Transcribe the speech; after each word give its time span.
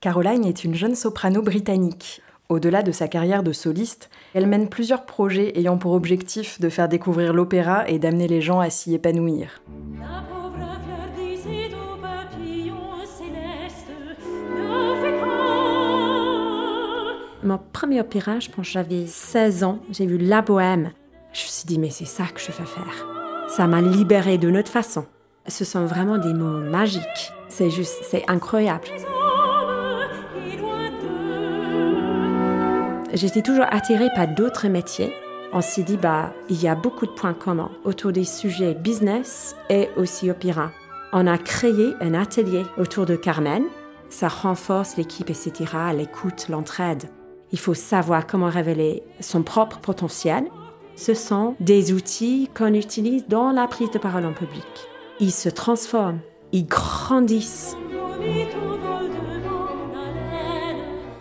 Caroline 0.00 0.44
est 0.44 0.62
une 0.62 0.76
jeune 0.76 0.94
soprano 0.94 1.42
britannique. 1.42 2.22
Au-delà 2.48 2.84
de 2.84 2.92
sa 2.92 3.08
carrière 3.08 3.42
de 3.42 3.50
soliste, 3.50 4.10
elle 4.32 4.46
mène 4.46 4.68
plusieurs 4.68 5.04
projets 5.04 5.58
ayant 5.58 5.76
pour 5.76 5.90
objectif 5.90 6.60
de 6.60 6.68
faire 6.68 6.88
découvrir 6.88 7.32
l'opéra 7.32 7.88
et 7.88 7.98
d'amener 7.98 8.28
les 8.28 8.40
gens 8.40 8.60
à 8.60 8.70
s'y 8.70 8.94
épanouir. 8.94 9.60
Mon 17.42 17.58
premier 17.72 18.00
opéra, 18.00 18.38
je 18.38 18.50
pense 18.50 18.66
que 18.66 18.72
j'avais 18.72 19.04
16 19.04 19.64
ans, 19.64 19.80
j'ai 19.90 20.06
vu 20.06 20.16
La 20.16 20.42
Bohème. 20.42 20.92
Je 21.32 21.42
me 21.42 21.48
suis 21.48 21.66
dit, 21.66 21.78
mais 21.80 21.90
c'est 21.90 22.04
ça 22.04 22.26
que 22.32 22.40
je 22.40 22.52
veux 22.52 22.66
faire. 22.66 23.08
Ça 23.48 23.66
m'a 23.66 23.80
libérée 23.80 24.38
de 24.38 24.48
notre 24.48 24.70
façon. 24.70 25.06
Ce 25.48 25.64
sont 25.64 25.86
vraiment 25.86 26.18
des 26.18 26.34
mots 26.34 26.60
magiques. 26.60 27.32
C'est 27.48 27.70
juste, 27.70 27.98
c'est 28.08 28.22
incroyable. 28.30 28.86
J'étais 33.14 33.42
toujours 33.42 33.66
attirée 33.70 34.10
par 34.14 34.28
d'autres 34.28 34.68
métiers. 34.68 35.12
On 35.52 35.62
s'est 35.62 35.82
dit, 35.82 35.96
bah, 35.96 36.34
il 36.50 36.62
y 36.62 36.68
a 36.68 36.74
beaucoup 36.74 37.06
de 37.06 37.12
points 37.12 37.32
communs 37.32 37.70
autour 37.84 38.12
des 38.12 38.24
sujets 38.24 38.74
business 38.74 39.56
et 39.70 39.88
aussi 39.96 40.30
opéra. 40.30 40.72
On 41.12 41.26
a 41.26 41.38
créé 41.38 41.94
un 42.00 42.12
atelier 42.12 42.64
autour 42.76 43.06
de 43.06 43.16
Carmen. 43.16 43.64
Ça 44.10 44.28
renforce 44.28 44.96
l'équipe, 44.98 45.30
etc., 45.30 45.52
l'écoute, 45.96 46.48
l'entraide. 46.50 47.04
Il 47.50 47.58
faut 47.58 47.74
savoir 47.74 48.26
comment 48.26 48.50
révéler 48.50 49.02
son 49.20 49.42
propre 49.42 49.78
potentiel. 49.78 50.44
Ce 50.96 51.14
sont 51.14 51.56
des 51.60 51.94
outils 51.94 52.50
qu'on 52.54 52.74
utilise 52.74 53.26
dans 53.26 53.52
la 53.52 53.66
prise 53.68 53.90
de 53.90 53.98
parole 53.98 54.26
en 54.26 54.34
public. 54.34 54.66
Ils 55.18 55.32
se 55.32 55.48
transforment, 55.48 56.20
ils 56.52 56.66
grandissent. 56.66 57.74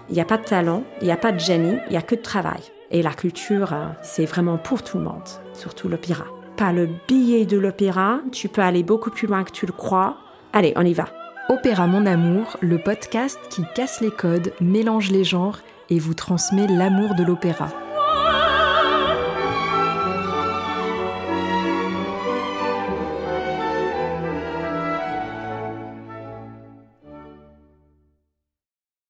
Il 0.10 0.16
n'y 0.16 0.22
a 0.22 0.26
pas 0.26 0.38
de 0.38 0.44
talent, 0.44 0.84
il 1.02 1.06
n'y 1.06 1.12
a 1.12 1.18
pas 1.18 1.32
de 1.32 1.40
génie, 1.40 1.78
il 1.88 1.92
n'y 1.92 1.98
a 1.98 2.02
que 2.02 2.16
de 2.16 2.22
travail. 2.22 2.62
Et 2.92 3.02
la 3.02 3.12
culture, 3.12 3.74
euh, 3.74 3.88
c'est 4.02 4.26
vraiment 4.26 4.58
pour 4.58 4.84
tout 4.84 4.98
le 4.98 5.04
monde, 5.04 5.28
surtout 5.54 5.90
l'opéra. 5.90 6.26
Par 6.56 6.74
le 6.74 6.90
billet 7.08 7.46
de 7.46 7.58
l'opéra, 7.58 8.20
tu 8.32 8.48
peux 8.48 8.62
aller 8.62 8.84
beaucoup 8.84 9.12
plus 9.12 9.28
loin 9.28 9.44
que 9.44 9.52
tu 9.52 9.66
le 9.66 9.74
crois. 9.74 10.18
Allez, 10.54 10.74
on 10.76 10.86
y 10.86 10.94
va. 10.94 11.06
Opéra 11.50 11.88
Mon 11.88 12.06
Amour, 12.06 12.58
le 12.62 12.78
podcast 12.78 13.40
qui 13.50 13.64
casse 13.76 14.02
les 14.02 14.12
codes, 14.12 14.54
mélange 14.60 15.12
les 15.12 15.24
genres 15.24 15.60
et 15.90 16.00
vous 16.00 16.14
transmet 16.14 16.68
l'amour 16.68 17.16
de 17.16 17.24
l'opéra. 17.24 17.70